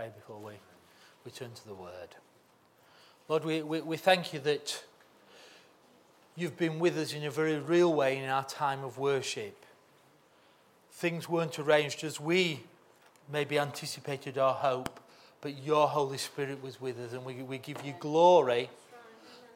[0.00, 0.54] pray before we,
[1.26, 2.08] we turn to the word.
[3.28, 4.82] Lord, we, we, we thank you that
[6.36, 9.62] you've been with us in a very real way in our time of worship.
[10.90, 12.60] Things weren't arranged as we
[13.30, 15.00] maybe anticipated our hope,
[15.42, 18.70] but your Holy Spirit was with us, and we, we give you glory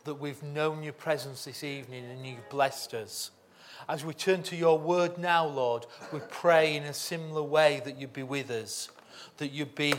[0.05, 3.31] that we've known your presence this evening and you've blessed us.
[3.89, 7.99] As we turn to your word now, Lord, we pray in a similar way that
[7.99, 8.91] you'd be with us,
[9.39, 9.95] that you'd be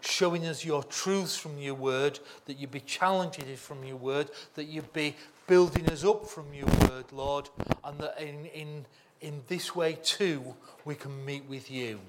[0.00, 4.30] showing us your truths from your word, that you'd be challenging us from your word,
[4.54, 7.48] that you'd be building us up from your word, Lord,
[7.84, 8.84] and that in, in,
[9.20, 10.54] in this way too
[10.84, 12.00] we can meet with you.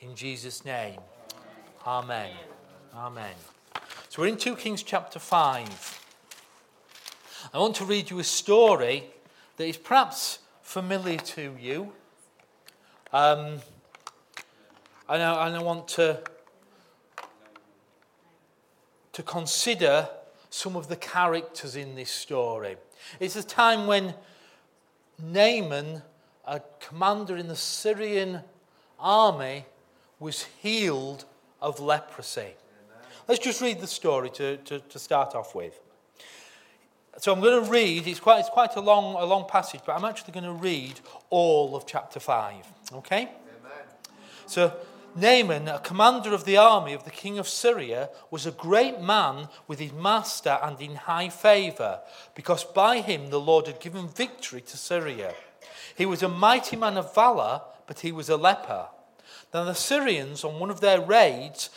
[0.00, 1.00] In Jesus' name.
[1.86, 2.30] Amen.
[2.94, 3.34] Amen.
[4.08, 5.98] So we're in 2 Kings chapter 5.
[7.52, 9.04] I want to read you a story
[9.56, 11.92] that is perhaps familiar to you.
[13.12, 13.60] Um,
[15.08, 16.20] and, I, and I want to,
[19.18, 20.08] to consider
[20.48, 22.76] some of the characters in this story.
[23.18, 24.14] It's a time when
[25.20, 26.02] Naaman,
[26.46, 28.42] a commander in the Syrian
[28.96, 29.64] army,
[30.20, 31.24] was healed
[31.60, 32.54] of leprosy.
[33.26, 35.80] Let's just read the story to, to, to start off with.
[37.16, 39.96] So I'm going to read, it's quite, it's quite a, long, a long passage, but
[39.96, 42.54] I'm actually going to read all of chapter 5.
[42.92, 43.22] Okay?
[43.22, 43.32] Amen.
[44.46, 44.72] So
[45.20, 49.48] Naaman, a commander of the army of the king of Syria, was a great man
[49.66, 52.00] with his master and in high favour,
[52.34, 55.34] because by him the Lord had given victory to Syria.
[55.96, 58.86] He was a mighty man of valour, but he was a leper.
[59.50, 61.70] Then the Syrians, on one of their raids,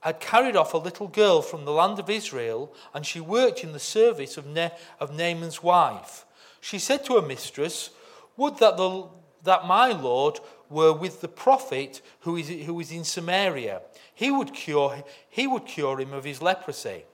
[0.00, 3.72] had carried off a little girl from the land of Israel, and she worked in
[3.72, 6.24] the service of, Na- of Naaman's wife.
[6.60, 7.90] She said to her mistress,
[8.36, 9.08] Would that, the,
[9.42, 13.82] that my Lord were with the prophet who is, who is in Samaria.
[14.14, 17.04] He would, cure, he would cure him of his leprosy.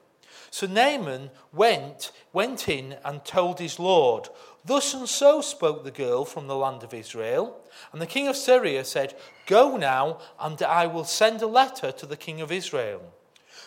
[0.49, 4.29] So Naaman went, went in and told his Lord,
[4.63, 7.57] Thus and so spoke the girl from the land of Israel.
[7.91, 9.15] And the king of Syria said,
[9.45, 13.01] Go now, and I will send a letter to the king of Israel.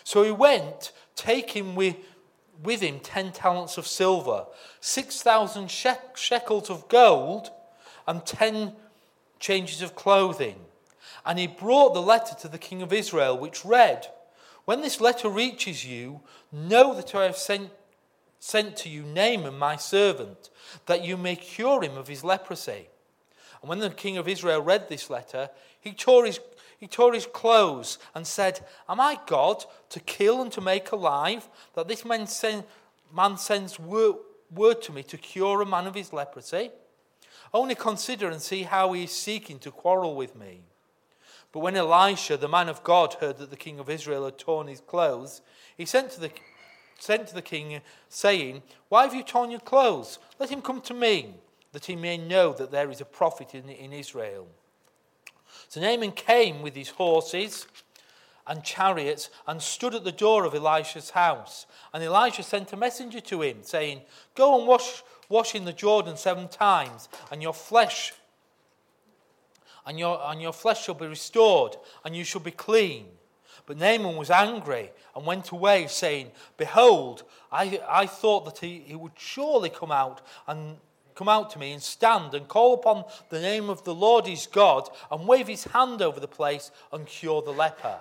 [0.03, 1.95] So he went, taking with,
[2.63, 4.45] with him ten talents of silver,
[4.79, 7.51] six thousand shekels of gold,
[8.07, 8.73] and ten
[9.41, 10.55] changes of clothing.
[11.25, 14.07] And he brought the letter to the king of Israel, which read,
[14.63, 16.21] When this letter reaches you,
[16.51, 17.71] know that I have sent,
[18.39, 20.49] sent to you Naaman, my servant,
[20.85, 22.87] that you may cure him of his leprosy.
[23.61, 25.49] And when the king of Israel read this letter,
[25.79, 26.39] he tore his,
[26.79, 31.47] he tore his clothes and said, Am I God to kill and to make alive,
[31.75, 32.63] that this man, send,
[33.13, 34.15] man sends word,
[34.49, 36.71] word to me to cure a man of his leprosy?
[37.53, 40.61] Only consider and see how he is seeking to quarrel with me.
[41.51, 44.67] But when Elisha, the man of God, heard that the king of Israel had torn
[44.67, 45.41] his clothes,
[45.75, 46.31] he sent to the,
[46.97, 50.19] sent to the king, saying, Why have you torn your clothes?
[50.39, 51.35] Let him come to me,
[51.73, 54.47] that he may know that there is a prophet in, in Israel.
[55.67, 57.67] So Naaman came with his horses
[58.47, 61.65] and chariots and stood at the door of Elisha's house.
[61.93, 64.01] And Elisha sent a messenger to him, saying,
[64.35, 68.13] Go and wash wash in the Jordan seven times, and your flesh
[69.85, 71.75] and your, and your flesh shall be restored,
[72.05, 73.05] and you shall be clean.
[73.65, 78.95] But Naaman was angry and went away, saying, Behold, I, I thought that he, he
[78.95, 80.77] would surely come out and
[81.15, 84.47] come out to me and stand and call upon the name of the Lord his
[84.47, 87.99] God and wave his hand over the place and cure the leper.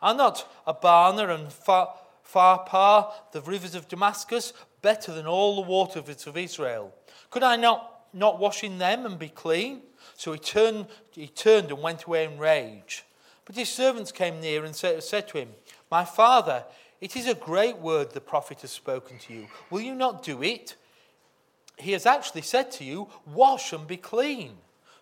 [0.00, 4.52] Are not Abana and Pharpar, the rivers of Damascus,
[4.86, 6.94] better than all the waters of Israel.
[7.30, 9.82] Could I not, not wash in them and be clean?
[10.16, 13.04] So he turned, he turned and went away in rage.
[13.46, 15.48] But his servants came near and said, said to him,
[15.90, 16.62] My father,
[17.00, 19.48] it is a great word the prophet has spoken to you.
[19.70, 20.76] Will you not do it?
[21.76, 24.52] He has actually said to you, Wash and be clean.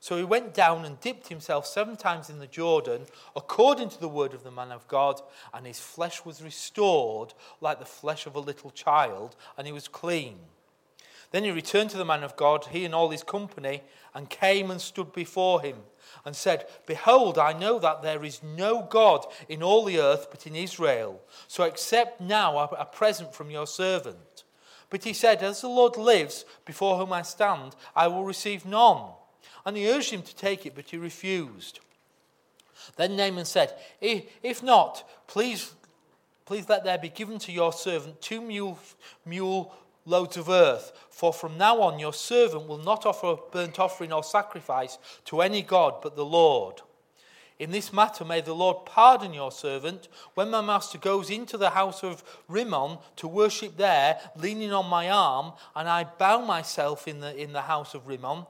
[0.05, 4.07] So he went down and dipped himself seven times in the Jordan, according to the
[4.07, 5.23] word of the man of God,
[5.55, 7.33] and his flesh was restored
[7.63, 10.37] like the flesh of a little child, and he was clean.
[11.31, 13.83] Then he returned to the man of God, he and all his company,
[14.15, 15.79] and came and stood before him,
[16.27, 20.47] and said, Behold, I know that there is no God in all the earth but
[20.47, 21.23] in Israel.
[21.49, 24.45] So accept now a present from your servant.
[24.91, 29.05] But he said, As the Lord lives, before whom I stand, I will receive none.
[29.67, 31.81] And he urged him to take it, but he refused.
[32.97, 35.73] Then Naaman said, If not, please,
[36.45, 38.79] please let there be given to your servant two mule,
[39.25, 39.73] mule
[40.05, 40.93] loads of earth.
[41.11, 45.41] For from now on your servant will not offer a burnt offering or sacrifice to
[45.41, 46.83] any God but the Lord.
[47.59, 50.09] In this matter, may the Lord pardon your servant.
[50.35, 55.09] When my master goes into the house of Rimmon to worship there, leaning on my
[55.09, 58.45] arm, and I bow myself in the, in the house of Rimmon,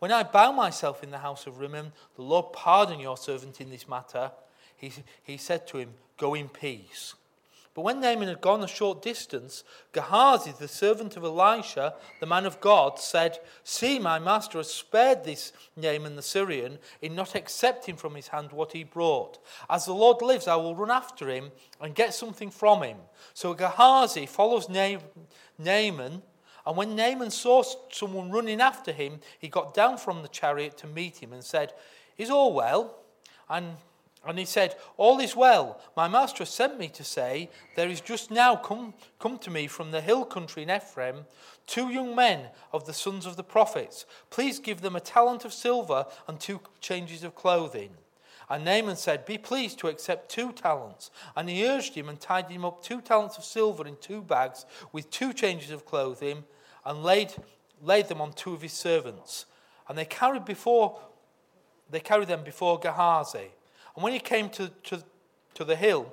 [0.00, 3.70] when I bow myself in the house of Rimmon, the Lord pardon your servant in
[3.70, 4.32] this matter.
[4.76, 4.92] He,
[5.22, 7.14] he said to him, Go in peace.
[7.74, 9.62] But when Naaman had gone a short distance,
[9.92, 15.22] Gehazi, the servant of Elisha, the man of God, said, See, my master has spared
[15.22, 19.38] this Naaman the Syrian in not accepting from his hand what he brought.
[19.68, 22.96] As the Lord lives, I will run after him and get something from him.
[23.34, 26.22] So Gehazi follows Naaman,
[26.70, 30.86] and when Naaman saw someone running after him, he got down from the chariot to
[30.86, 31.72] meet him and said,
[32.16, 33.00] Is all well?
[33.48, 33.74] And
[34.24, 35.80] and he said, All is well.
[35.96, 39.66] My master has sent me to say, There is just now come, come to me
[39.66, 41.24] from the hill country in Ephraim
[41.66, 44.06] two young men of the sons of the prophets.
[44.30, 47.90] Please give them a talent of silver and two changes of clothing.
[48.48, 51.10] And Naaman said, Be pleased to accept two talents.
[51.34, 54.66] And he urged him and tied him up two talents of silver in two bags
[54.92, 56.44] with two changes of clothing
[56.84, 57.34] and laid,
[57.82, 59.46] laid them on two of his servants.
[59.88, 61.00] And they carried, before,
[61.90, 63.50] they carried them before Gehazi.
[63.94, 65.02] And when he came to, to,
[65.54, 66.12] to the hill,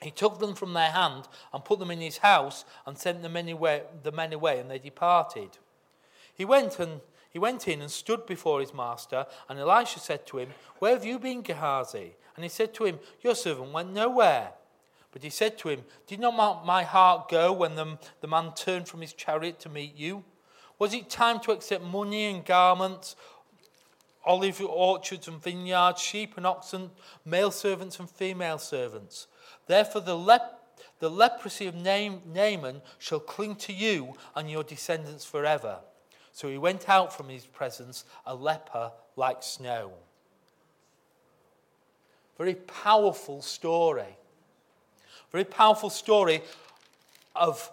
[0.00, 3.28] he took them from their hand and put them in his house and sent the
[3.28, 5.58] men away, the men away and they departed.
[6.34, 7.00] He went and
[7.34, 11.04] he went in and stood before his master, and Elisha said to him, Where have
[11.04, 12.14] you been, Gehazi?
[12.36, 14.52] And he said to him, Your servant went nowhere.
[15.14, 18.88] But he said to him, Did not my heart go when the, the man turned
[18.88, 20.24] from his chariot to meet you?
[20.78, 23.16] Was it time to accept money and garments
[24.26, 26.90] olive orchards and vineyards, sheep and oxen,
[27.24, 29.26] male servants and female servants.
[29.66, 35.80] Therefore, the, lep- the leprosy of Naaman shall cling to you and your descendants forever.
[36.32, 39.92] So he went out from his presence, a leper like snow.
[42.36, 44.16] Very powerful story.
[45.34, 46.42] Very powerful story
[47.34, 47.72] of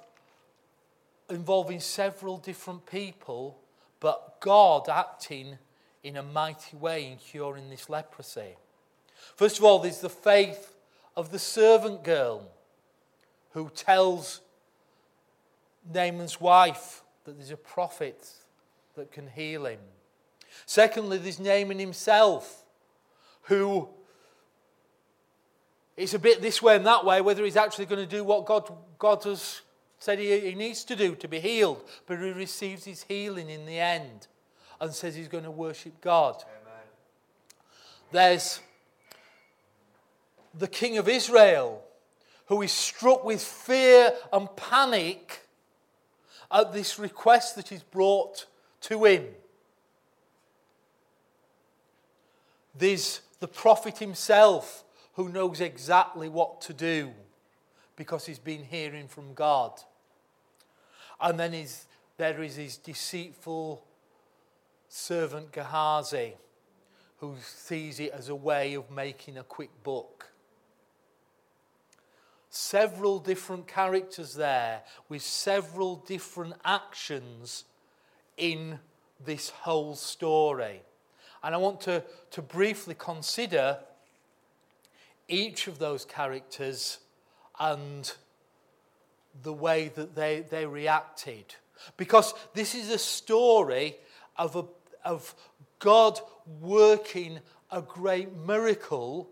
[1.29, 3.55] involving several different people,
[3.99, 5.59] but God acting
[6.01, 8.55] in a mighty way in curing this leprosy.
[9.35, 10.75] First of all, there's the faith
[11.15, 12.49] of the servant girl
[13.51, 14.41] who tells
[15.93, 18.27] Naaman's wife that there's a prophet
[18.95, 19.81] that can heal him.
[20.65, 22.65] Secondly, there's Naaman himself
[23.43, 23.87] who
[25.97, 28.45] it's a bit this way and that way whether he's actually going to do what
[28.45, 29.61] God, God has
[29.99, 33.65] said he, he needs to do to be healed, but he receives his healing in
[33.65, 34.27] the end
[34.79, 36.43] and says he's going to worship God.
[36.43, 36.79] Amen.
[38.11, 38.59] There's
[40.57, 41.83] the king of Israel
[42.47, 45.47] who is struck with fear and panic
[46.51, 48.45] at this request that is brought
[48.81, 49.25] to him.
[52.77, 57.11] There's the prophet himself who knows exactly what to do
[57.95, 59.79] because he's been hearing from God.
[61.19, 61.65] And then
[62.17, 63.83] there is his deceitful
[64.87, 66.33] servant Gehazi,
[67.17, 70.27] who sees it as a way of making a quick buck.
[72.49, 77.65] Several different characters there with several different actions
[78.37, 78.79] in
[79.23, 80.81] this whole story.
[81.43, 83.77] And I want to, to briefly consider
[85.31, 86.99] each of those characters
[87.59, 88.11] and
[89.41, 91.55] the way that they, they reacted.
[91.97, 93.95] Because this is a story
[94.37, 94.65] of a
[95.03, 95.33] of
[95.79, 96.19] God
[96.59, 97.39] working
[97.71, 99.29] a great miracle,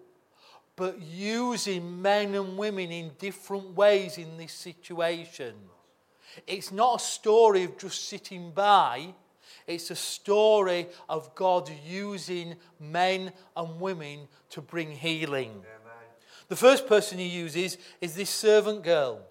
[0.75, 5.53] but using men and women in different ways in this situation.
[6.47, 9.13] It's not a story of just sitting by,
[9.67, 15.63] it's a story of God using men and women to bring healing.
[16.49, 19.21] The first person he uses is this servant girl.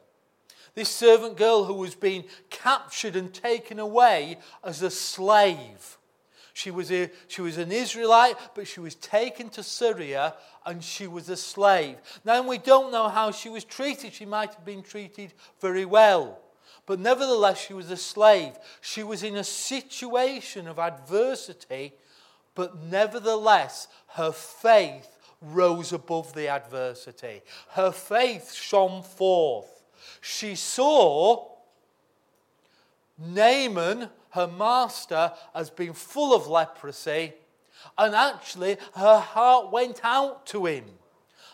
[0.75, 5.99] This servant girl who was being captured and taken away as a slave.
[6.55, 10.35] She was, a, she was an Israelite, but she was taken to Syria
[10.65, 11.97] and she was a slave.
[12.25, 14.13] Now, we don't know how she was treated.
[14.13, 16.39] She might have been treated very well.
[16.87, 18.53] But nevertheless, she was a slave.
[18.81, 21.95] She was in a situation of adversity,
[22.55, 27.43] but nevertheless, her faith rose above the adversity.
[27.71, 29.85] Her faith shone forth.
[30.21, 31.47] She saw
[33.19, 37.33] Naaman her master has been full of leprosy,
[37.97, 40.85] and actually her heart went out to him.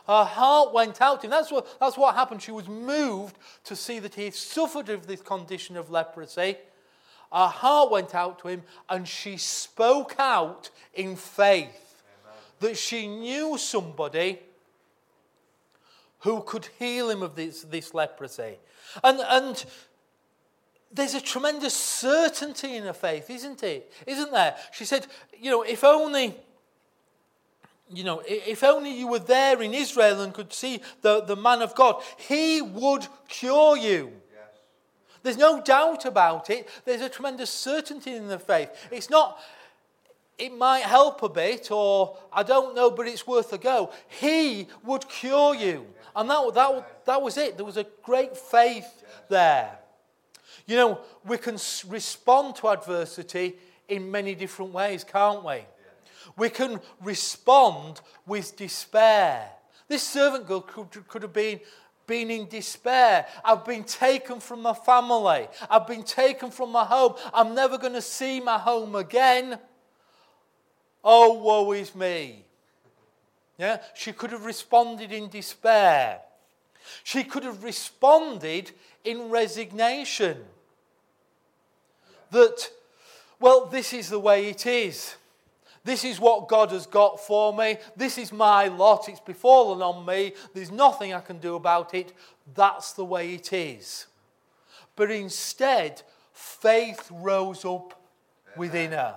[0.06, 1.30] Her heart went out to him.
[1.30, 2.42] That's what, that's what happened.
[2.42, 6.56] She was moved to see that he suffered of this condition of leprosy.
[7.32, 11.83] Her heart went out to him, and she spoke out in faith.
[12.64, 14.40] That she knew somebody
[16.20, 18.56] who could heal him of this, this leprosy.
[19.02, 19.64] And, and
[20.90, 23.92] there's a tremendous certainty in her faith, isn't it?
[24.06, 24.56] Isn't there?
[24.72, 25.06] She said,
[25.38, 26.36] you know, if only
[27.90, 31.60] you know, if only you were there in Israel and could see the, the man
[31.60, 34.10] of God, he would cure you.
[34.32, 34.48] Yes.
[35.22, 36.66] There's no doubt about it.
[36.86, 38.70] There's a tremendous certainty in the faith.
[38.90, 39.38] It's not,
[40.38, 43.92] it might help a bit, or I don't know, but it's worth a go.
[44.08, 45.86] He would cure you.
[46.16, 47.56] And that, that, that was it.
[47.56, 49.78] There was a great faith there.
[50.66, 53.54] You know, we can respond to adversity
[53.88, 55.60] in many different ways, can't we?
[56.36, 59.50] We can respond with despair.
[59.88, 61.60] This servant girl could, could have been,
[62.06, 63.26] been in despair.
[63.44, 65.48] I've been taken from my family.
[65.68, 67.14] I've been taken from my home.
[67.32, 69.58] I'm never going to see my home again.
[71.04, 72.44] Oh, woe is me.
[73.58, 76.20] Yeah, she could have responded in despair.
[77.02, 78.72] She could have responded
[79.04, 80.38] in resignation.
[82.30, 82.70] That,
[83.38, 85.14] well, this is the way it is.
[85.84, 87.76] This is what God has got for me.
[87.94, 89.08] This is my lot.
[89.08, 90.32] It's befallen on me.
[90.54, 92.12] There's nothing I can do about it.
[92.54, 94.06] That's the way it is.
[94.96, 98.00] But instead, faith rose up
[98.56, 99.16] within her.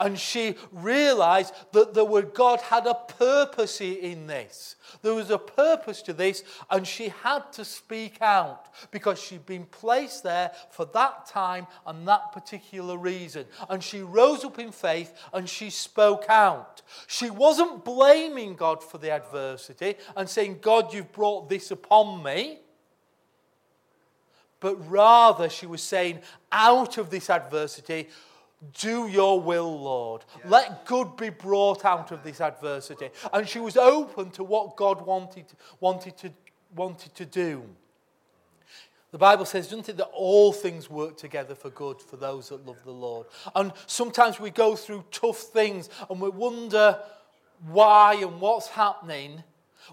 [0.00, 4.76] And she realized that the word God had a purpose in this.
[5.02, 9.66] There was a purpose to this, and she had to speak out because she'd been
[9.66, 13.44] placed there for that time and that particular reason.
[13.68, 16.80] And she rose up in faith and she spoke out.
[17.06, 22.60] She wasn't blaming God for the adversity and saying, God, you've brought this upon me
[24.60, 26.20] but rather she was saying,
[26.52, 28.08] out of this adversity,
[28.78, 30.24] do your will, Lord.
[30.44, 33.10] Let good be brought out of this adversity.
[33.32, 35.46] And she was open to what God wanted,
[35.80, 36.32] wanted, to,
[36.74, 37.62] wanted to do.
[39.12, 42.66] The Bible says, doesn't it, that all things work together for good for those that
[42.66, 43.26] love the Lord.
[43.54, 46.98] And sometimes we go through tough things and we wonder
[47.66, 49.42] why and what's happening.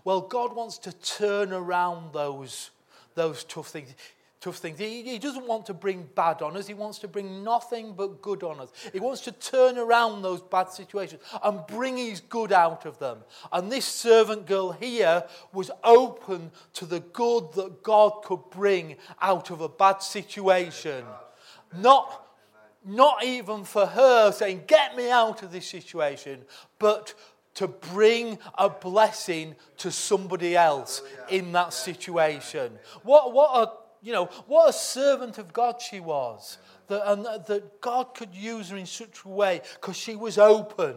[0.03, 2.69] Well, God wants to turn around those,
[3.15, 3.95] those tough things
[4.39, 4.79] tough things.
[4.79, 6.67] He, he doesn't want to bring bad on us.
[6.67, 8.72] He wants to bring nothing but good on us.
[8.94, 13.20] He wants to turn around those bad situations and bring his good out of them.
[13.51, 19.50] And this servant girl here was open to the good that God could bring out
[19.50, 21.03] of a bad situation.
[21.75, 22.27] Not,
[22.86, 26.44] not even for her saying, Get me out of this situation,
[26.77, 27.15] but
[27.56, 32.72] to bring a blessing to somebody else in that situation.
[33.01, 36.58] What, what a you know, what a servant of God she was.
[36.88, 40.96] That, and that God could use her in such a way because she was open.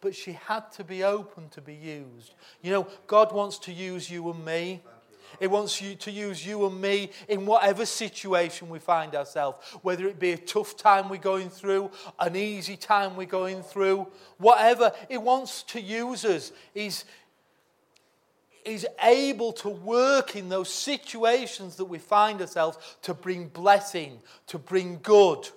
[0.00, 2.34] But she had to be open to be used.
[2.62, 4.82] You know, God wants to use you and me.
[5.40, 10.06] He wants you to use you and me in whatever situation we find ourselves, whether
[10.06, 14.06] it be a tough time we're going through, an easy time we're going through,
[14.38, 14.92] whatever.
[15.08, 16.52] He wants to use us.
[16.72, 17.04] He's,
[18.66, 24.18] is able to work in those situations that we find ourselves to bring blessing,
[24.48, 25.48] to bring good.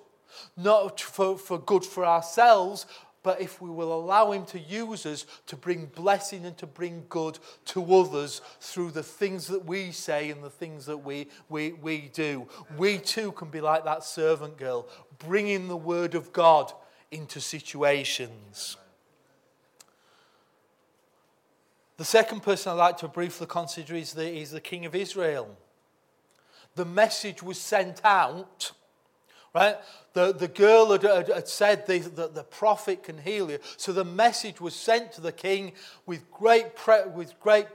[0.56, 2.86] Not for, for good for ourselves,
[3.24, 7.04] but if we will allow Him to use us to bring blessing and to bring
[7.10, 11.74] good to others through the things that we say and the things that we, we,
[11.74, 12.48] we do,
[12.78, 14.88] we too can be like that servant girl,
[15.18, 16.72] bringing the Word of God
[17.12, 18.78] into situations.
[22.00, 25.58] The second person I'd like to briefly consider is the, is the King of Israel.
[26.76, 28.72] The message was sent out,
[29.54, 29.76] right?
[30.14, 33.60] The, the girl had, had, had said the, the, the, prophet can heal you.
[33.76, 35.74] So the message was sent to the king
[36.06, 37.68] with great, pre, with great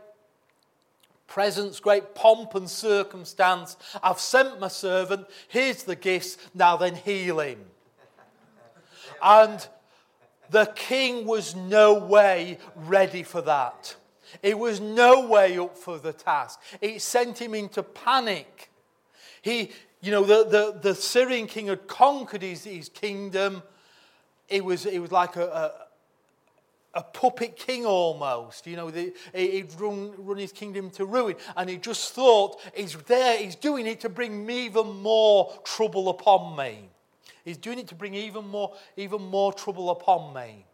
[1.27, 3.77] presence, great pomp and circumstance.
[4.03, 5.27] I've sent my servant.
[5.49, 6.39] Here's the gifts.
[6.55, 7.61] Now then, heal him.
[9.23, 9.69] And
[10.49, 13.97] the king was no way ready for that.
[14.43, 16.61] He was no way up for the task.
[16.81, 18.71] It sent him into panic.
[19.43, 23.63] He, you know, the, the, the Syrian king had conquered his, his kingdom.
[24.49, 25.73] It was, it was like a, a,
[26.95, 28.67] a puppet king almost.
[28.67, 31.37] You know, the, he'd run, run his kingdom to ruin.
[31.57, 36.09] And he just thought, he's there, he's doing it to bring me even more trouble
[36.09, 36.89] upon me.
[37.45, 40.65] He's doing it to bring even more, even more trouble upon me.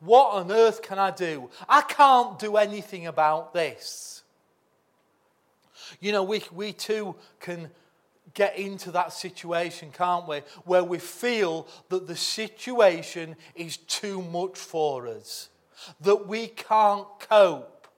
[0.00, 1.50] What on earth can I do?
[1.68, 4.22] I can't do anything about this.
[6.00, 7.70] You know, we, we too can
[8.34, 10.42] get into that situation, can't we?
[10.64, 15.48] Where we feel that the situation is too much for us.
[16.00, 17.88] that we can't cope,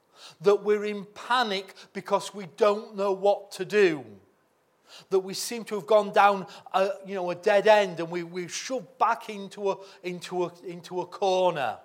[0.40, 4.04] that we're in panic because we don't know what to do,
[5.11, 8.23] that we seem to have gone down a, you know, a dead end and we,
[8.23, 11.78] we're shoved back into a, into, a, into a corner.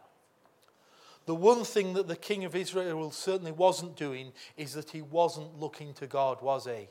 [1.26, 5.60] The one thing that the king of Israel certainly wasn't doing is that he wasn't
[5.60, 6.88] looking to God, was he?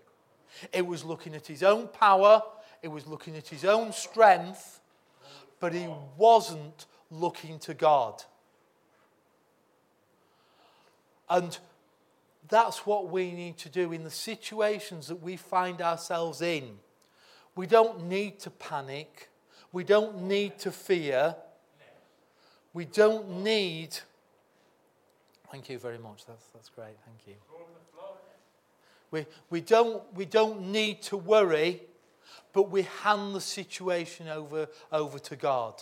[0.72, 2.42] It was looking at his own power,
[2.82, 4.80] it was looking at his own strength,
[5.60, 8.22] but he wasn't looking to God.
[11.28, 11.56] And
[12.48, 16.78] that's what we need to do in the situations that we find ourselves in.
[17.56, 19.30] We don't need to panic.
[19.72, 21.36] We don't need to fear.
[22.72, 23.96] We don't need.
[25.54, 26.26] Thank you very much.
[26.26, 26.96] That's, that's great.
[27.06, 27.34] Thank you.
[29.12, 31.80] We, we, don't, we don't need to worry,
[32.52, 35.80] but we hand the situation over, over to God.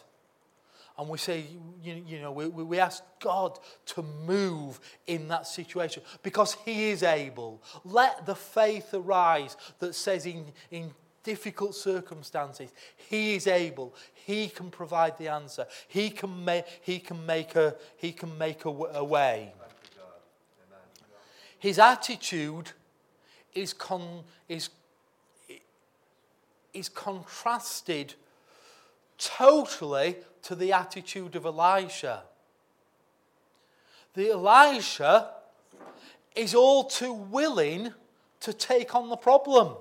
[0.99, 1.47] And we say,
[1.83, 7.03] you, you know, we, we ask God to move in that situation because He is
[7.03, 7.63] able.
[7.83, 10.91] Let the faith arise that says in, in
[11.23, 12.73] difficult circumstances,
[13.09, 13.95] He is able.
[14.13, 15.67] He can provide the answer.
[15.89, 19.55] He can, ma- he can make, a, he can make a, a way.
[21.63, 22.73] His attitude
[23.55, 24.71] is, con, is,
[26.75, 28.15] is contrasted
[29.17, 32.25] totally to the attitude of Elisha.
[34.15, 35.31] The Elisha
[36.35, 37.95] is all too willing
[38.41, 39.77] to take on the problem.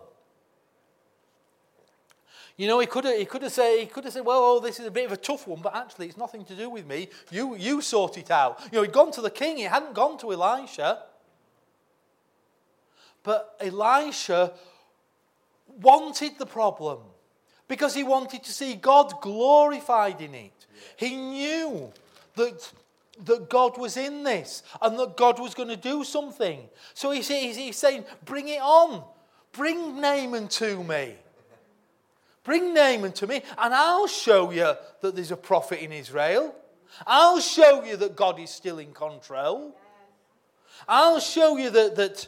[2.58, 4.60] You know, he could have, he could have said, he could have said, well, oh,
[4.60, 6.86] this is a bit of a tough one, but actually it's nothing to do with
[6.86, 7.10] me.
[7.32, 8.60] You, you sort it out.
[8.72, 11.06] You know, he'd gone to the king, he hadn't gone to Elisha.
[13.24, 14.54] But Elisha
[15.82, 17.00] wanted the problem
[17.68, 20.66] because he wanted to see God glorified in it.
[20.98, 21.92] He knew
[22.36, 22.72] that,
[23.26, 26.68] that God was in this and that God was going to do something.
[26.94, 29.04] So he's, he's saying, Bring it on.
[29.52, 31.16] Bring Naaman to me.
[32.44, 36.56] Bring Naaman to me, and I'll show you that there's a prophet in Israel.
[37.06, 39.76] I'll show you that God is still in control.
[40.88, 42.28] I'll show you that, that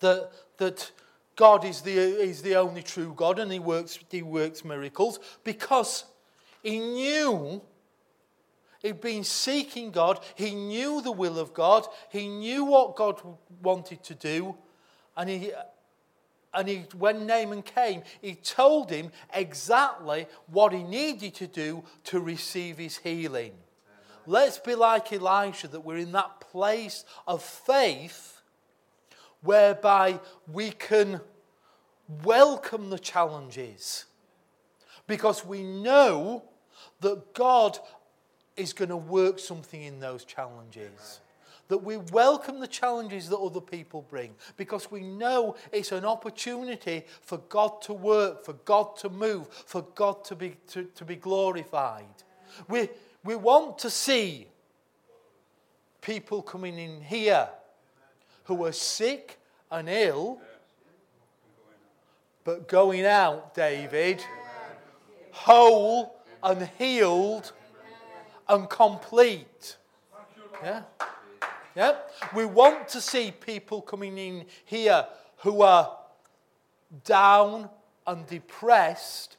[0.00, 0.90] that, that
[1.36, 6.04] God is the, is the only true God and he works, he works miracles because
[6.62, 7.62] he knew
[8.82, 13.20] he'd been seeking God, he knew the will of God, he knew what God
[13.62, 14.56] wanted to do,
[15.16, 15.52] and he.
[16.52, 22.18] And he, when Naaman came, he told him exactly what he needed to do to
[22.18, 23.52] receive his healing.
[24.26, 28.39] Let's be like Elijah, that we're in that place of faith
[29.42, 30.20] whereby
[30.52, 31.20] we can
[32.24, 34.06] welcome the challenges
[35.06, 36.44] because we know
[37.00, 37.78] that God
[38.56, 41.20] is going to work something in those challenges.
[41.68, 47.04] That we welcome the challenges that other people bring because we know it's an opportunity
[47.22, 51.14] for God to work, for God to move, for God to be, to, to be
[51.14, 52.04] glorified.
[52.68, 52.88] We,
[53.22, 54.48] we want to see
[56.00, 57.48] people coming in here
[58.44, 59.38] who were sick
[59.70, 60.40] and ill,
[62.44, 64.24] but going out, David,
[65.30, 67.52] whole and healed
[68.48, 69.76] and complete.
[70.62, 70.82] Yeah?
[71.76, 71.96] Yeah?
[72.34, 75.06] We want to see people coming in here
[75.38, 75.96] who are
[77.04, 77.68] down
[78.06, 79.36] and depressed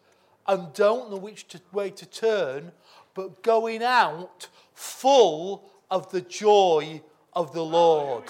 [0.47, 2.71] and don't know which to, way to turn,
[3.13, 7.01] but going out full of the joy
[7.33, 8.23] of the Lord.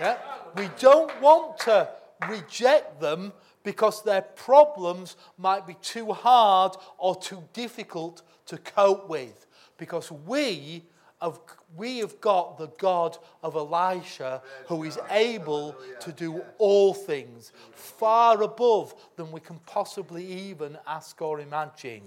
[0.00, 0.18] Yeah?
[0.56, 1.88] We don't want to
[2.28, 3.32] reject them
[3.62, 9.46] because their problems might be too hard or too difficult to cope with.
[9.76, 10.84] Because we
[11.20, 11.38] have,
[11.76, 18.42] we have got the God of Elisha who is able to do all things far
[18.42, 22.02] above than we can possibly even ask or imagine.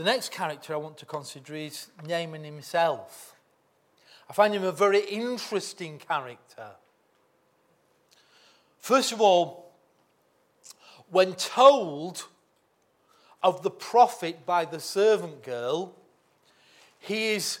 [0.00, 3.36] The next character I want to consider is Naaman himself.
[4.30, 6.68] I find him a very interesting character.
[8.78, 9.74] First of all,
[11.10, 12.24] when told
[13.42, 15.94] of the prophet by the servant girl,
[16.98, 17.60] he is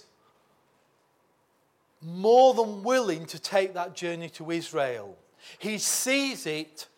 [2.00, 5.14] more than willing to take that journey to Israel.
[5.58, 6.88] He sees it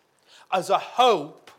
[0.53, 1.51] as a hope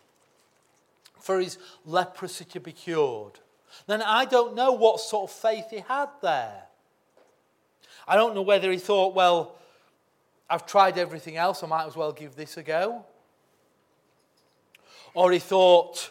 [1.21, 3.41] for his leprosy to be cured
[3.87, 6.65] then I don't know what sort of faith he had there.
[8.07, 9.57] I don't know whether he thought, well,
[10.49, 13.05] I've tried everything else, I might as well give this a go.
[15.15, 16.11] Or he thought,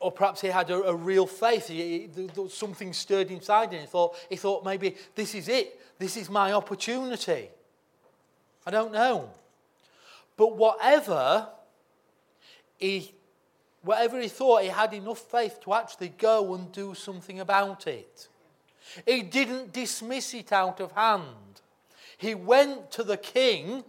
[0.00, 1.68] or perhaps he had a, a real faith.
[1.68, 3.80] He, he, something stirred inside him.
[3.80, 5.78] He thought, he thought maybe this is it.
[5.98, 7.50] This is my opportunity.
[8.66, 9.30] I don't know.
[10.36, 11.48] But whatever
[12.78, 13.12] he,
[13.82, 18.28] whatever he thought, he had enough faith to actually go and do something about it.
[19.06, 21.62] He didn't dismiss it out of hand.
[22.18, 23.84] He went to the king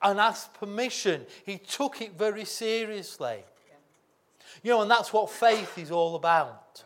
[0.00, 1.26] and asked permission.
[1.44, 3.44] He took it very seriously.
[4.62, 6.84] You know, and that's what faith is all about.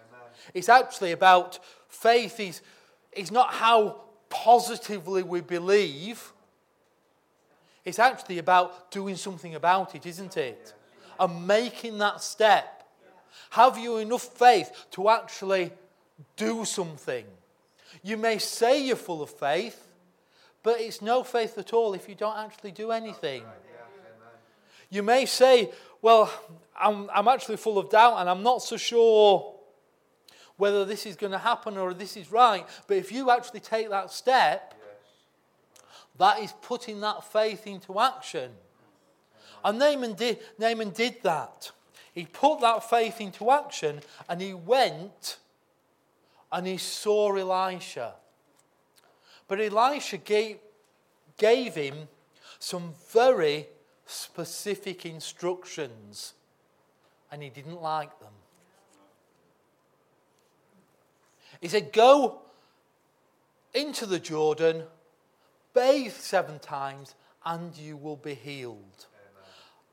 [0.54, 2.61] It's actually about faith is,
[3.12, 6.32] is not how positively we believe.
[7.85, 10.74] It's actually about doing something about it, isn't it?
[11.18, 12.85] And making that step.
[13.50, 15.72] Have you enough faith to actually
[16.37, 17.24] do something?
[18.02, 19.87] You may say you're full of faith,
[20.62, 23.42] but it's no faith at all if you don't actually do anything.
[24.90, 25.70] You may say,
[26.02, 26.33] Well,
[26.79, 29.55] I'm, I'm actually full of doubt and I'm not so sure
[30.57, 32.66] whether this is going to happen or this is right.
[32.87, 34.74] But if you actually take that step,
[36.18, 38.50] that is putting that faith into action.
[39.66, 41.72] And Naaman did, Naaman did that.
[42.14, 45.38] He put that faith into action and he went
[46.52, 48.14] and he saw Elisha.
[49.48, 50.59] But Elisha gave,
[51.37, 52.07] gave him
[52.61, 53.66] some very
[54.07, 56.35] specific instructions,
[57.33, 58.33] and he didn't like them.
[61.61, 62.42] He said, Go
[63.74, 64.85] into the Jordan,
[65.74, 69.07] bathe seven times, and you will be healed.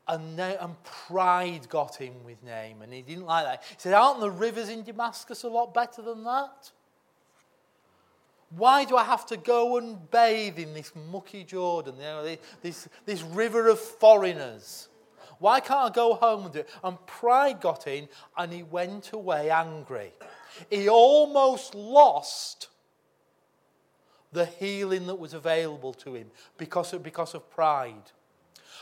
[0.06, 2.82] And, and pride got him with Naaman.
[2.82, 3.64] And he didn't like that.
[3.66, 6.70] He said, Aren't the rivers in Damascus a lot better than that?
[8.50, 12.88] Why do I have to go and bathe in this mucky Jordan, you know, this,
[13.04, 14.88] this river of foreigners?
[15.38, 16.70] Why can't I go home and do it?
[16.82, 20.12] And pride got in, and he went away angry.
[20.70, 22.68] He almost lost
[24.32, 28.10] the healing that was available to him because of, because of pride.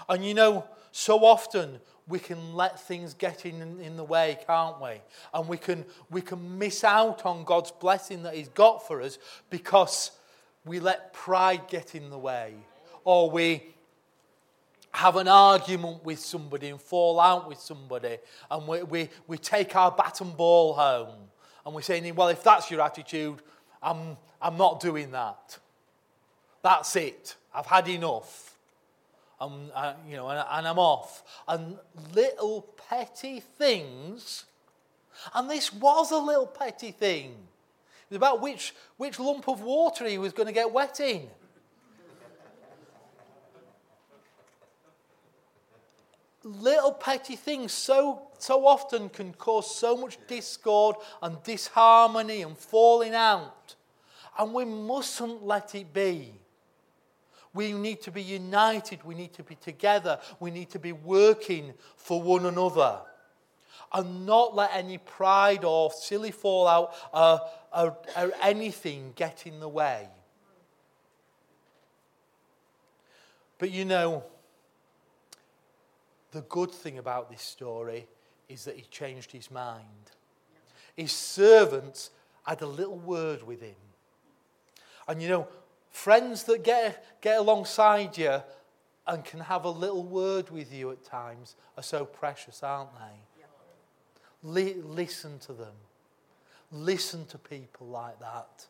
[0.08, 4.80] And you know, so often we can let things get in, in the way, can't
[4.80, 5.00] we?
[5.32, 9.18] And we can, we can miss out on God's blessing that He's got for us
[9.50, 10.10] because
[10.64, 12.54] we let pride get in the way.
[13.04, 13.62] Or we
[14.92, 18.18] have an argument with somebody and fall out with somebody.
[18.50, 21.16] And we, we, we take our bat and ball home.
[21.64, 23.40] And we're saying, well, if that's your attitude,
[23.82, 25.58] I'm, I'm not doing that.
[26.62, 27.36] That's it.
[27.54, 28.51] I've had enough
[29.42, 31.22] and, uh, you know, and, and I'm off.
[31.48, 31.76] And
[32.14, 34.44] little petty things,
[35.34, 37.30] and this was a little petty thing.
[37.30, 41.28] It was about which, which lump of water he was going to get wet in.
[46.44, 53.14] little petty things so, so often can cause so much discord and disharmony and falling
[53.14, 53.74] out.
[54.38, 56.34] And we mustn't let it be.
[57.54, 59.04] We need to be united.
[59.04, 60.18] We need to be together.
[60.40, 63.00] We need to be working for one another.
[63.92, 67.40] And not let any pride or silly fallout or,
[67.74, 70.08] or, or anything get in the way.
[73.58, 74.24] But you know,
[76.32, 78.08] the good thing about this story
[78.48, 80.10] is that he changed his mind.
[80.96, 82.10] His servants
[82.44, 83.76] had a little word with him.
[85.06, 85.48] And you know,
[85.92, 88.42] Friends that get, get alongside you
[89.06, 93.40] and can have a little word with you at times are so precious, aren't they?
[94.58, 94.72] Yeah.
[94.84, 95.74] listen to them.
[96.72, 98.66] Listen to people like that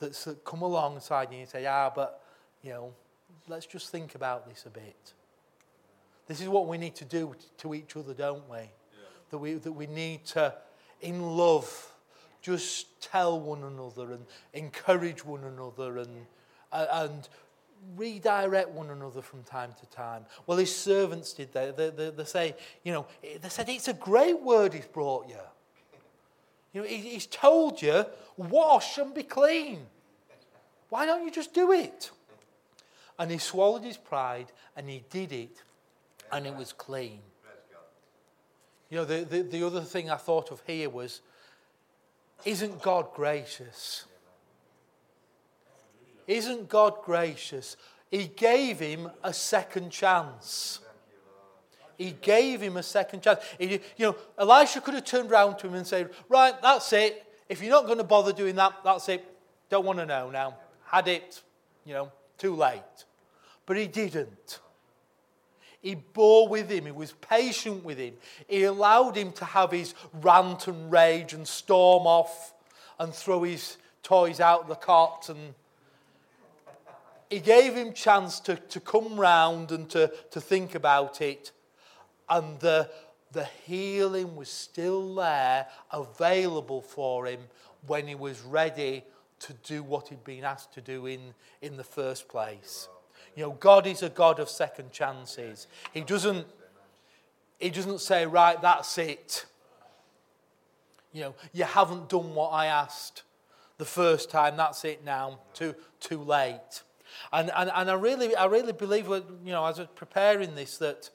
[0.00, 2.22] that come alongside you and say, ah, but,
[2.62, 2.92] you know,
[3.48, 5.14] let's just think about this a bit.
[6.26, 8.58] This is what we need to do to each other, don't we?
[8.58, 8.68] Yeah.
[9.30, 10.54] That, we that we need to,
[11.00, 11.92] in love,
[12.42, 14.24] just tell one another and
[14.54, 16.26] encourage one another and,
[16.72, 17.28] and
[17.96, 20.24] redirect one another from time to time.
[20.46, 21.76] Well, his servants did that.
[21.76, 25.36] They, they, they, say, you know, they said, it's a great word he's brought you.
[26.72, 28.04] You know, he, he's told you,
[28.36, 29.86] wash and be clean.
[30.90, 32.10] Why don't you just do it?
[33.18, 35.62] And he swallowed his pride and he did it
[36.30, 37.20] and it was clean.
[38.90, 41.20] You know, the, the, the other thing I thought of here was
[42.44, 44.04] isn't God gracious?
[46.26, 47.76] Isn't God gracious?
[48.10, 50.80] He gave him a second chance.
[51.96, 53.40] He gave him a second chance.
[53.58, 57.24] He, you know, Elisha could have turned around to him and said, Right, that's it.
[57.48, 59.24] If you're not going to bother doing that, that's it.
[59.68, 60.56] Don't want to know now.
[60.84, 61.42] Had it,
[61.84, 62.82] you know, too late.
[63.66, 64.60] But he didn't.
[65.80, 66.86] He bore with him.
[66.86, 68.14] He was patient with him.
[68.48, 72.52] He allowed him to have his rant and rage and storm off
[72.98, 75.28] and throw his toys out the cot.
[75.28, 75.54] And
[77.30, 81.52] he gave him chance to, to come round and to, to think about it.
[82.28, 82.90] And the,
[83.32, 87.40] the healing was still there, available for him
[87.86, 89.04] when he was ready
[89.40, 91.20] to do what he'd been asked to do in,
[91.62, 92.88] in the first place.
[93.38, 95.68] You know, God is a God of second chances.
[95.94, 96.44] He doesn't,
[97.60, 99.46] he doesn't say, right, that's it.
[101.12, 103.22] You know, you haven't done what I asked
[103.76, 106.82] the first time, that's it now, too, too late.
[107.32, 110.76] And, and, and I, really, I really believe, you know, as I was preparing this,
[110.78, 111.08] that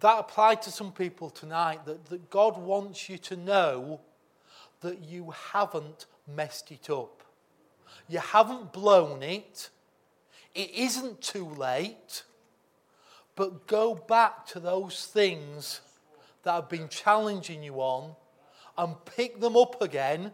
[0.00, 4.02] that applied to some people tonight, that, that God wants you to know
[4.82, 7.22] that you haven't messed it up.
[8.10, 9.70] You haven't blown it.
[10.54, 12.24] It isn't too late,
[13.36, 15.80] but go back to those things
[16.42, 18.14] that have been challenging you on
[18.76, 20.32] and pick them up again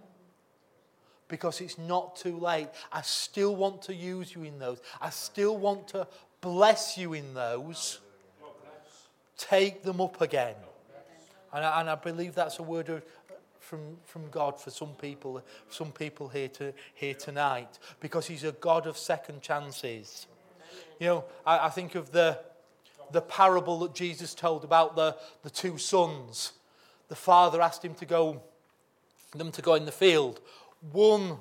[1.28, 2.68] because it's not too late.
[2.90, 6.06] I still want to use you in those, I still want to
[6.40, 8.00] bless you in those.
[9.36, 10.56] Take them up again.
[11.52, 13.02] And I, and I believe that's a word of,
[13.68, 18.52] from, from God for some people, some people here, to, here tonight because He's a
[18.52, 20.26] God of second chances.
[20.98, 22.38] You know, I, I think of the,
[23.12, 26.52] the parable that Jesus told about the, the two sons.
[27.08, 28.42] The father asked him to go,
[29.34, 30.40] them to go in the field.
[30.92, 31.36] One,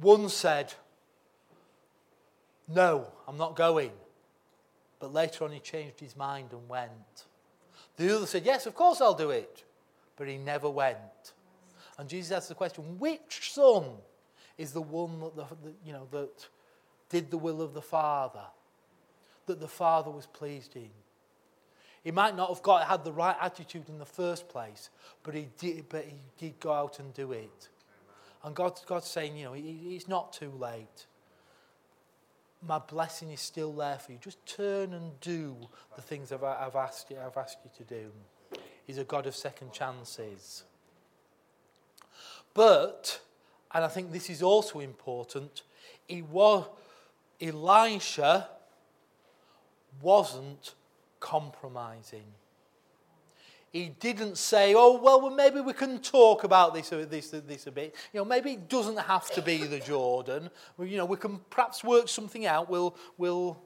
[0.00, 0.74] one said,
[2.68, 3.92] No, I'm not going.
[5.00, 6.90] But later on, he changed his mind and went.
[7.96, 9.64] The other said, Yes, of course I'll do it
[10.18, 11.32] but he never went.
[11.96, 13.84] And Jesus asked the question, which son
[14.58, 16.48] is the one that, the, the, you know, that
[17.08, 18.44] did the will of the Father,
[19.46, 20.90] that the Father was pleased in?
[22.04, 24.90] He might not have got, had the right attitude in the first place,
[25.22, 27.68] but he did, but he did go out and do it.
[28.44, 31.06] And God, God's saying, you know, it's not too late.
[32.66, 34.18] My blessing is still there for you.
[34.20, 35.56] Just turn and do
[35.96, 38.10] the things I've, I've, asked, you, I've asked you to do.
[38.88, 40.64] He's a God of second chances.
[42.54, 43.20] But,
[43.72, 45.62] and I think this is also important,
[46.06, 46.64] he was,
[47.38, 48.48] Elisha
[50.00, 50.74] wasn't
[51.20, 52.24] compromising.
[53.70, 57.66] He didn't say, oh, well, maybe we can talk about this, uh, this, uh, this
[57.66, 57.94] a bit.
[58.14, 60.48] You know, maybe it doesn't have to be the Jordan.
[60.78, 62.70] You know, we can perhaps work something out.
[62.70, 63.62] We'll, we'll,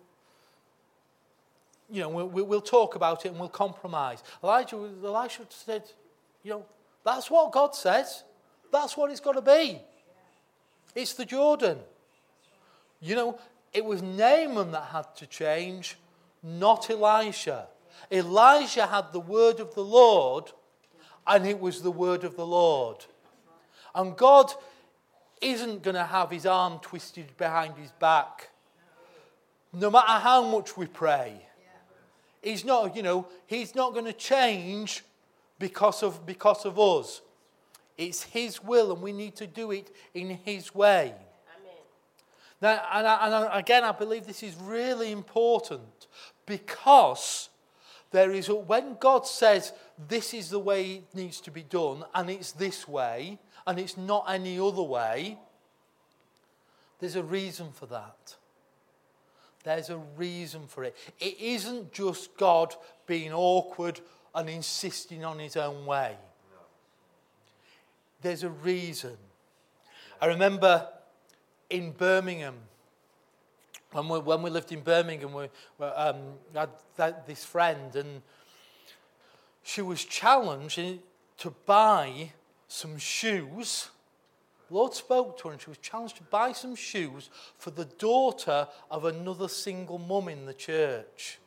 [1.93, 4.23] you know, we'll, we'll talk about it and we'll compromise.
[4.43, 5.83] Elijah, Elisha said,
[6.43, 6.65] you know,
[7.05, 8.25] that's what God says.
[8.73, 9.79] That's what it's got to be.
[10.95, 11.79] It's the Jordan.
[13.01, 13.39] You know,
[13.75, 15.99] it was Naaman that had to change,
[16.43, 17.67] not Elisha.
[18.11, 20.51] Elijah had the word of the Lord,
[21.27, 23.05] and it was the word of the Lord.
[23.95, 24.51] And God
[25.43, 28.49] isn't going to have his arm twisted behind his back,
[29.75, 31.47] no matter how much we pray.
[32.43, 35.05] He's not, you know, he's not going to change
[35.59, 37.23] because of, because of us.
[37.97, 41.15] It's his will, and we need to do it in his way.
[41.15, 41.77] Amen.
[42.61, 46.09] Now, and, I, and I, again, I believe this is really important
[46.47, 47.49] because
[48.11, 49.73] there is, when God says
[50.09, 53.97] this is the way it needs to be done, and it's this way, and it's
[53.97, 55.39] not any other way,
[56.99, 58.37] there's a reason for that.
[59.65, 60.97] There's a reason for it.
[61.21, 62.75] It isn't just God
[63.07, 64.01] being awkward
[64.35, 66.17] and insisting on his own way.
[68.21, 69.17] There's a reason.
[70.21, 70.89] I remember
[71.71, 72.55] in Birmingham,
[73.93, 75.49] when we, when we lived in Birmingham, we,
[75.85, 76.17] um,
[76.55, 78.23] had that, this friend, and
[79.63, 80.99] she was challenged
[81.39, 82.33] to buy
[82.69, 83.91] some shoes
[84.73, 88.67] Lord spoke to her and she was challenged to buy some shoes for the daughter
[88.91, 91.39] of another single mum in the church.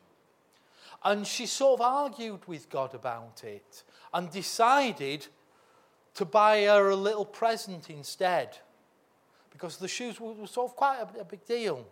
[1.04, 3.82] And she sort of argued with God about it
[4.14, 5.26] and decided
[6.14, 8.56] to buy her a little present instead
[9.50, 11.84] because the shoes were sort of quite a, big deal.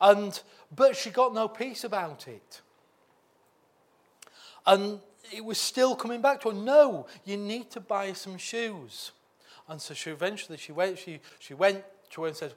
[0.00, 0.40] And,
[0.74, 2.60] but she got no peace about it.
[4.66, 5.00] And
[5.32, 9.12] it was still coming back to her no, you need to buy some shoes.
[9.68, 12.54] And so she eventually she went, she, she went to her and said,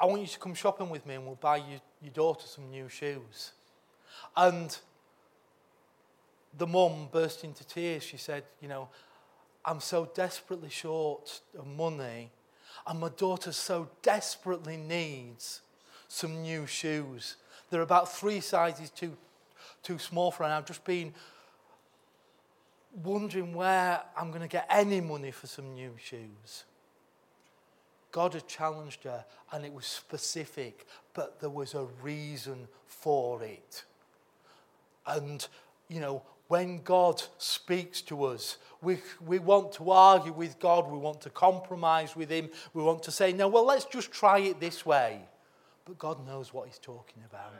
[0.00, 2.70] I want you to come shopping with me and we'll buy you, your daughter some
[2.70, 3.52] new shoes.
[4.36, 4.76] And
[6.56, 8.02] the mum burst into tears.
[8.02, 8.88] She said, You know,
[9.64, 12.30] I'm so desperately short of money,
[12.86, 15.60] and my daughter so desperately needs
[16.08, 17.36] some new shoes
[17.70, 19.16] they're about three sizes too,
[19.82, 20.44] too small for her.
[20.44, 21.14] And I've just been
[23.02, 26.64] wondering where I'm going to get any money for some new shoes.
[28.12, 33.84] God had challenged her, and it was specific, but there was a reason for it.
[35.06, 35.46] And,
[35.88, 40.98] you know, when God speaks to us, we, we want to argue with God, we
[40.98, 44.58] want to compromise with Him, we want to say, no, well, let's just try it
[44.58, 45.20] this way.
[45.84, 47.52] But God knows what He's talking about.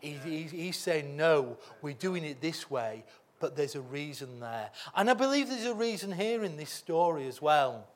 [0.00, 3.04] He, he, he's saying, no, we're doing it this way,
[3.40, 4.70] but there's a reason there.
[4.94, 7.88] And I believe there's a reason here in this story as well.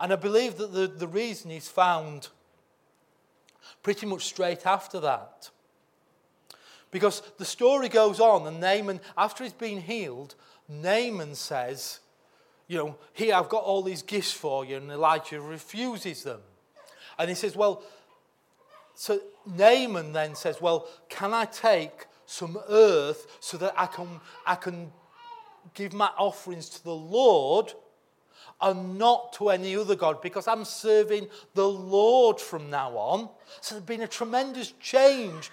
[0.00, 2.28] And I believe that the, the reason is found
[3.82, 5.50] pretty much straight after that.
[6.90, 10.34] Because the story goes on, and Naaman, after he's been healed,
[10.68, 12.00] Naaman says,
[12.66, 16.40] You know, here I've got all these gifts for you, and Elijah refuses them.
[17.18, 17.82] And he says, Well,
[18.94, 24.54] so Naaman then says, Well, can I take some earth so that I can, I
[24.54, 24.92] can
[25.74, 27.72] give my offerings to the Lord
[28.60, 33.28] and not to any other God because I'm serving the Lord from now on.
[33.60, 35.50] So there's been a tremendous change,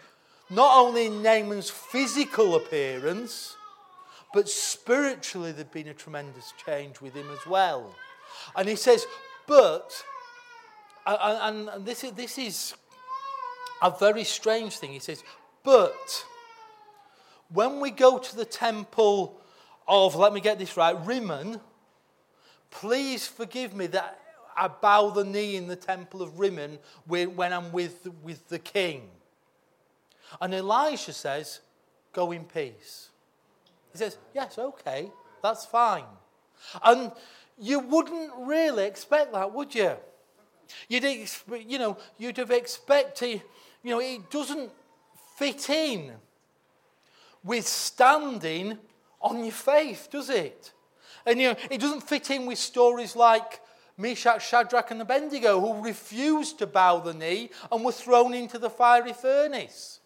[0.52, 3.56] not only in Naaman's physical appearance,
[4.32, 7.96] but spiritually there's been a tremendous change with him as well.
[8.56, 9.08] And he says,
[9.48, 9.92] but,
[11.08, 12.76] and, and this, is, this is
[13.82, 14.92] a very strange thing.
[14.92, 15.24] He says,
[15.64, 16.26] but
[17.50, 19.40] when we go to the temple
[19.88, 21.62] of, let me get this right, Rimmon,
[22.70, 24.20] Please forgive me that
[24.56, 29.10] I bow the knee in the temple of Rimmon when I'm with, with the king.
[30.42, 31.62] And Elisha says,
[32.14, 33.10] Go in peace.
[33.92, 36.06] He says, Yes, okay, that's fine.
[36.84, 37.12] And
[37.60, 39.94] you wouldn't really expect that, would you?
[40.90, 41.04] You'd,
[41.66, 43.42] you know, you'd have expected,
[43.84, 44.72] you know, it doesn't
[45.38, 46.12] fit in
[47.48, 48.78] with standing
[49.22, 50.74] on your faith, does it?
[51.26, 53.62] And you know, it doesn't fit in with stories like
[53.98, 58.70] Meshach, Shadrach, and Abednego, who refused to bow the knee and were thrown into the
[58.70, 60.02] fiery furnace.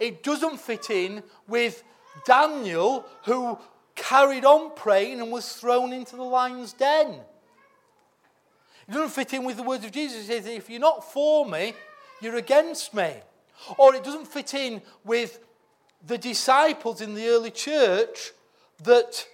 [0.00, 1.82] It doesn't fit in with
[2.24, 3.58] Daniel, who
[3.94, 7.20] carried on praying and was thrown into the lion's den.
[8.88, 10.26] It doesn't fit in with the words of Jesus.
[10.26, 11.74] He says, If you're not for me,
[12.20, 13.14] you're against me.
[13.76, 15.38] Or it doesn't fit in with
[16.06, 18.32] the disciples in the early church
[18.82, 19.26] that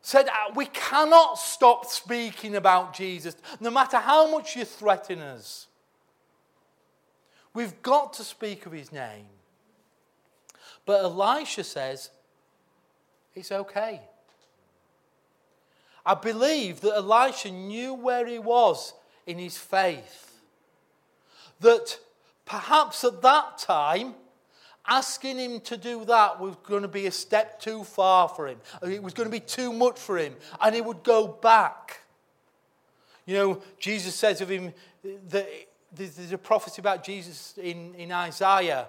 [0.00, 5.66] said, uh, We cannot stop speaking about Jesus, no matter how much you threaten us.
[7.54, 9.26] We've got to speak of his name.
[10.86, 12.10] But Elisha says,
[13.34, 14.00] It's okay.
[16.06, 18.94] I believe that Elisha knew where he was
[19.26, 20.40] in his faith.
[21.60, 21.98] That
[22.46, 24.14] perhaps at that time,
[24.88, 28.58] asking him to do that was going to be a step too far for him.
[28.82, 32.00] It was going to be too much for him, and he would go back.
[33.26, 34.72] You know, Jesus says of him
[35.28, 35.48] that
[35.94, 38.88] there's a prophecy about Jesus in, in Isaiah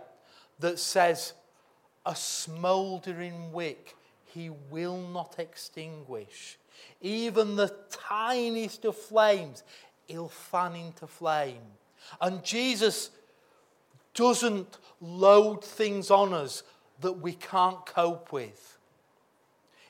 [0.60, 1.34] that says,
[2.06, 3.96] A smouldering wick
[4.34, 6.58] he will not extinguish.
[7.02, 9.64] Even the tiniest of flames,
[10.08, 11.62] he'll fan into flame.
[12.22, 13.12] And Jesus
[14.20, 16.64] doesn't load things on us
[17.00, 18.78] that we can't cope with.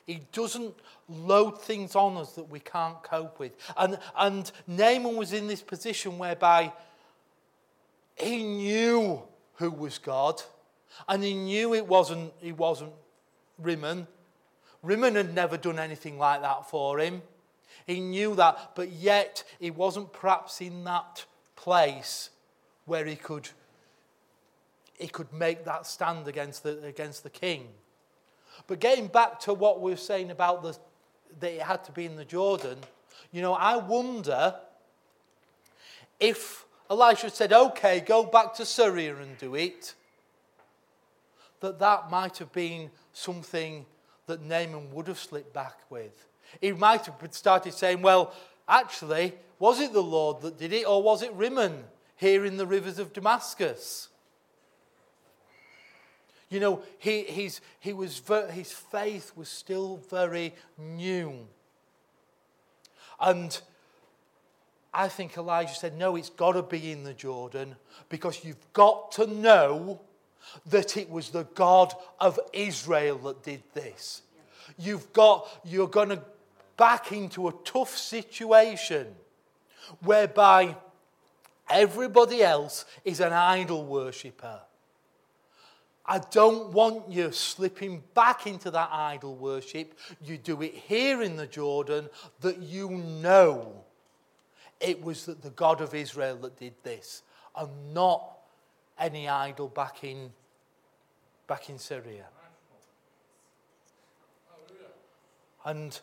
[0.05, 0.75] He doesn't
[1.09, 3.53] load things on us that we can't cope with.
[3.75, 6.71] And, and Naaman was in this position whereby
[8.15, 9.23] he knew
[9.55, 10.43] who was God,
[11.07, 12.93] and he knew it wasn't, he wasn't
[13.57, 14.05] Rimmon.
[14.83, 17.23] Rimmon had never done anything like that for him.
[17.87, 22.29] He knew that, but yet he wasn't perhaps in that place
[22.85, 23.49] where he could
[24.99, 27.67] he could make that stand against the, against the king.
[28.67, 30.77] But getting back to what we were saying about the,
[31.39, 32.77] that it had to be in the Jordan,
[33.31, 34.55] you know, I wonder
[36.19, 39.95] if Elisha said, okay, go back to Syria and do it,
[41.61, 43.86] that that might have been something
[44.28, 46.28] that Naaman would have slipped back with.
[46.61, 48.34] He might have started saying, well,
[48.67, 51.84] actually, was it the Lord that did it, or was it Rimmon
[52.15, 54.09] here in the rivers of Damascus?
[56.50, 58.22] You know, he, he's, he was
[58.52, 61.47] his faith was still very new.
[63.20, 63.60] And
[64.93, 67.76] I think Elijah said, No, it's got to be in the Jordan
[68.10, 70.02] because you've got to know
[70.66, 74.24] that it was the God of Israel that did this.
[74.78, 76.22] You've got, you're going to
[76.78, 79.08] back into a tough situation
[80.02, 80.76] whereby
[81.70, 84.62] everybody else is an idol worshipper.
[86.10, 89.93] I don't want you slipping back into that idol worship.
[90.26, 92.10] You do it here in the Jordan
[92.41, 93.84] that you know
[94.80, 97.22] it was that the God of Israel that did this
[97.55, 98.39] and not
[98.97, 100.32] any idol back in,
[101.45, 102.26] back in Syria.
[105.64, 105.99] And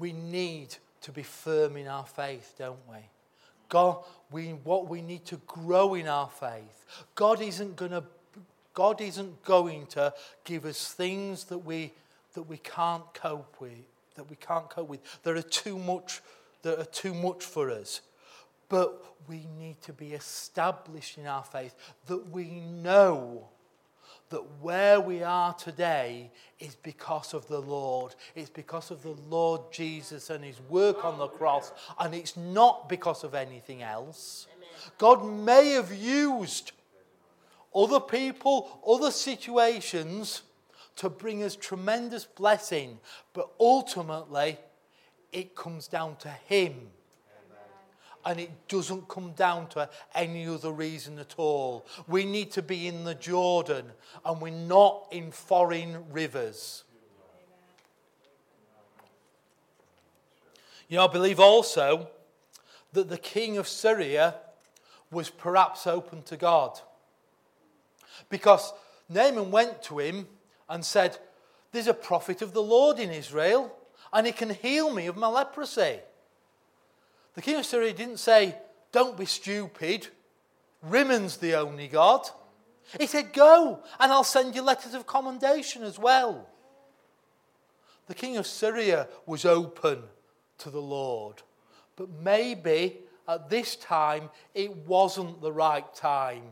[0.00, 2.96] we need to be firm in our faith, don't we?
[3.68, 3.98] God,
[4.30, 6.84] we, what we need to grow in our faith.
[7.14, 8.04] God isn't going to
[8.74, 10.14] God isn't going to
[10.44, 11.92] give us things that we
[12.34, 13.72] that we can't cope with,
[14.14, 15.00] that we can't cope with.
[15.24, 16.20] That are too much,
[16.62, 18.00] that are too much for us.
[18.68, 21.74] But we need to be established in our faith
[22.06, 23.48] that we know
[24.30, 28.14] that where we are today is because of the Lord.
[28.34, 32.88] It's because of the Lord Jesus and his work on the cross, and it's not
[32.88, 34.46] because of anything else.
[34.98, 36.72] God may have used
[37.74, 40.42] other people, other situations
[40.96, 42.98] to bring us tremendous blessing,
[43.32, 44.58] but ultimately
[45.32, 46.90] it comes down to him
[48.24, 51.86] and it doesn't come down to any other reason at all.
[52.06, 53.86] We need to be in the Jordan
[54.24, 56.84] and we're not in foreign rivers.
[60.88, 62.08] You know, I believe also
[62.92, 64.34] that the king of Syria
[65.10, 66.80] was perhaps open to God.
[68.30, 68.72] Because
[69.08, 70.26] Naaman went to him
[70.68, 71.18] and said,
[71.72, 73.74] There's a prophet of the Lord in Israel,
[74.12, 76.00] and he can heal me of my leprosy.
[77.38, 78.56] The king of Syria didn't say,
[78.90, 80.08] Don't be stupid.
[80.84, 82.28] Rimmons the only God.
[82.98, 86.48] He said, Go, and I'll send you letters of commendation as well.
[88.08, 90.02] The king of Syria was open
[90.58, 91.42] to the Lord,
[91.94, 92.96] but maybe
[93.28, 96.42] at this time it wasn't the right time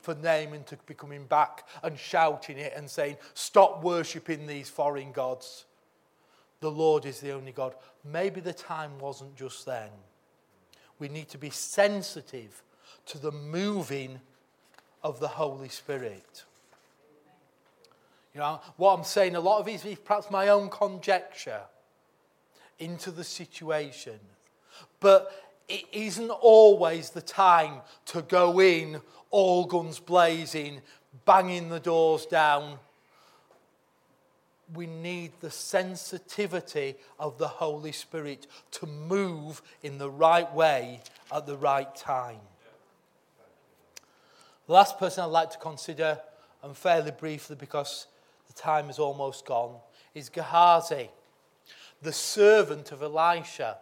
[0.00, 5.10] for Naaman to be coming back and shouting it and saying, Stop worshipping these foreign
[5.10, 5.64] gods.
[6.60, 7.74] The Lord is the only God.
[8.04, 9.90] Maybe the time wasn't just then
[10.98, 12.62] we need to be sensitive
[13.06, 14.20] to the moving
[15.02, 16.44] of the Holy Spirit.
[18.34, 21.62] You know, what I'm saying, a lot of it is perhaps my own conjecture
[22.78, 24.18] into the situation.
[25.00, 25.32] But
[25.68, 30.82] it isn't always the time to go in all guns blazing,
[31.24, 32.78] banging the doors down,
[34.74, 41.00] we need the sensitivity of the Holy Spirit to move in the right way
[41.32, 42.40] at the right time.
[44.66, 46.18] The last person I'd like to consider,
[46.62, 48.06] and fairly briefly because
[48.48, 49.76] the time is almost gone,
[50.14, 51.10] is Gehazi,
[52.02, 53.78] the servant of Elisha.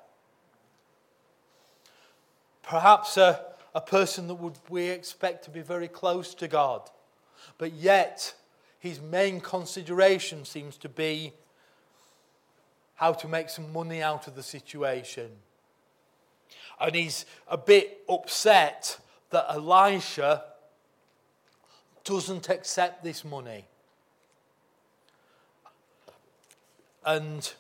[2.62, 6.90] Perhaps a, a person that would we expect to be very close to God,
[7.56, 8.34] but yet
[8.84, 11.32] his main consideration seems to be
[12.96, 15.30] how to make some money out of the situation.
[16.78, 18.98] And he's a bit upset
[19.30, 20.44] that Elisha
[22.04, 23.64] doesn't accept this money.
[27.06, 27.50] And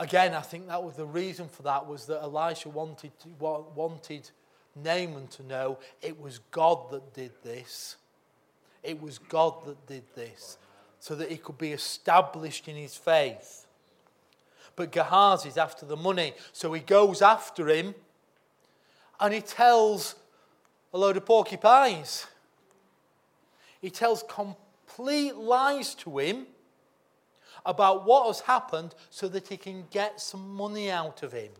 [0.00, 4.30] again, I think that was the reason for that was that Elisha wanted to, wanted
[4.74, 7.96] Naaman to know it was God that did this.
[8.82, 10.56] It was God that did this
[11.02, 13.66] so that he could be established in his faith.
[14.76, 17.96] But Gehazi's after the money, so he goes after him
[19.18, 20.14] and he tells
[20.94, 22.28] a load of porcupines.
[23.80, 26.46] He tells complete lies to him
[27.66, 31.50] about what has happened so that he can get some money out of him.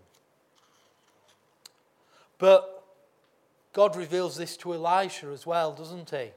[2.38, 2.84] But
[3.72, 6.30] God reveals this to Elisha as well, doesn't he?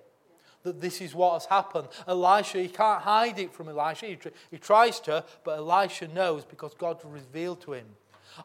[0.66, 1.88] That this is what has happened.
[2.08, 4.08] Elisha, he can't hide it from Elisha.
[4.08, 4.18] He,
[4.52, 7.86] he tries to, but Elisha knows because God revealed to him.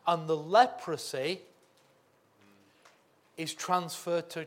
[0.07, 1.41] And the leprosy
[3.37, 4.47] is transferred to,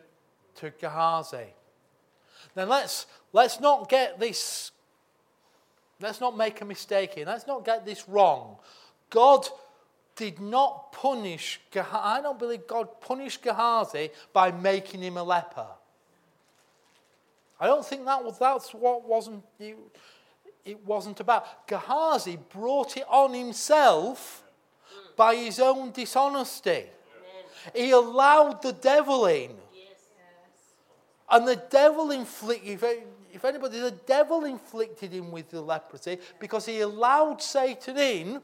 [0.55, 1.53] to Gehazi.
[2.55, 4.71] Now let's, let's not get this,
[5.99, 7.25] let's not make a mistake here.
[7.25, 8.57] Let's not get this wrong.
[9.09, 9.47] God
[10.15, 11.59] did not punish.
[11.75, 15.67] I don't believe God punished Gehazi by making him a leper.
[17.59, 19.77] I don't think that was that's what wasn't it,
[20.65, 21.67] it wasn't about.
[21.67, 24.43] Gehazi brought it on himself
[25.15, 26.85] by his own dishonesty.
[27.73, 29.51] He allowed the devil in.
[31.29, 32.83] And the devil inflicted,
[33.33, 38.41] if anybody, the devil inflicted him with the leprosy because he allowed Satan in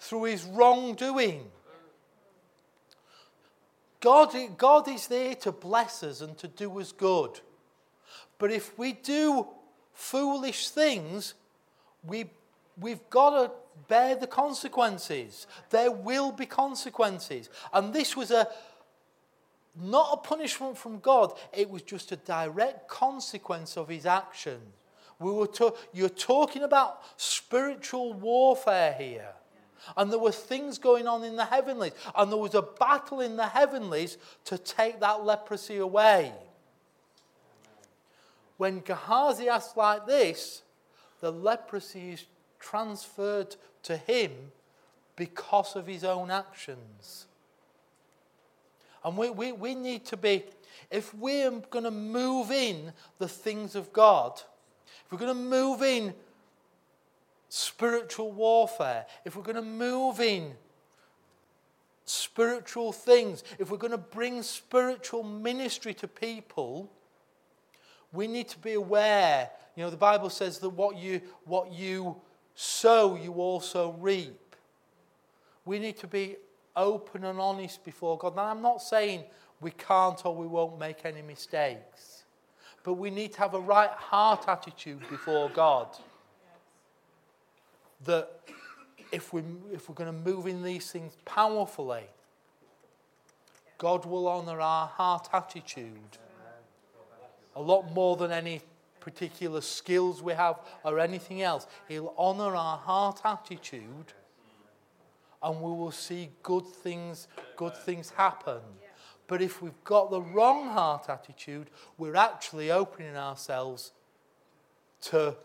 [0.00, 1.50] through his wrongdoing.
[4.04, 7.40] God, God is there to bless us and to do us good.
[8.38, 9.46] But if we do
[9.94, 11.32] foolish things,
[12.06, 12.26] we,
[12.78, 13.50] we've got to
[13.88, 15.46] bear the consequences.
[15.70, 17.48] There will be consequences.
[17.72, 18.46] And this was a
[19.74, 24.60] not a punishment from God, it was just a direct consequence of his action.
[25.18, 29.32] We were to, you're talking about spiritual warfare here.
[29.96, 31.92] And there were things going on in the heavenlies.
[32.14, 36.32] And there was a battle in the heavenlies to take that leprosy away.
[38.56, 40.62] When Gehazi asked like this,
[41.20, 42.24] the leprosy is
[42.58, 44.30] transferred to him
[45.16, 47.26] because of his own actions.
[49.04, 50.44] And we, we, we need to be,
[50.90, 54.40] if we're going to move in the things of God,
[55.04, 56.14] if we're going to move in
[57.74, 60.52] spiritual warfare, if we're going to move in
[62.04, 66.88] spiritual things, if we're going to bring spiritual ministry to people,
[68.12, 69.50] we need to be aware.
[69.74, 72.14] You know, the Bible says that what you, what you
[72.54, 74.54] sow, you also reap.
[75.64, 76.36] We need to be
[76.76, 78.36] open and honest before God.
[78.36, 79.24] Now, I'm not saying
[79.60, 82.22] we can't or we won't make any mistakes,
[82.84, 85.88] but we need to have a right heart attitude before God.
[88.04, 88.28] That
[89.12, 89.42] if, we,
[89.72, 92.04] if we're going to move in these things powerfully,
[93.78, 96.18] God will honour our heart attitude
[97.56, 98.60] a lot more than any
[99.00, 101.66] particular skills we have or anything else.
[101.88, 104.12] He'll honour our heart attitude
[105.42, 108.60] and we will see good things, good things happen.
[109.26, 113.92] But if we've got the wrong heart attitude, we're actually opening ourselves
[115.02, 115.36] to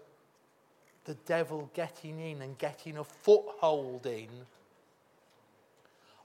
[1.06, 4.30] the devil getting in and getting a foothold in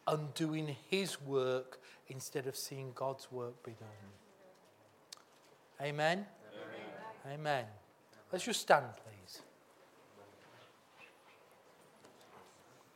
[0.07, 3.89] and doing his work instead of seeing God's work be done.
[5.81, 6.27] Amen?
[7.27, 7.35] Amen.
[7.41, 7.65] Amen.
[8.31, 9.41] Let's just stand, please.